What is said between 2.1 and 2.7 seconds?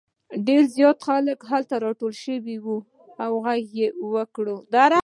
شوي